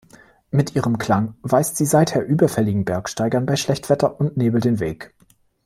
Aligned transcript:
Mit 0.49 0.73
ihrem 0.75 0.97
Klang 0.97 1.35
weist 1.43 1.77
sie 1.77 1.85
seither 1.85 2.23
überfälligen 2.25 2.85
Bergsteigern 2.85 3.45
bei 3.45 3.55
Schlechtwetter 3.55 4.19
und 4.19 4.35
Nebel 4.35 4.59
den 4.59 4.79
Weg. 4.79 5.13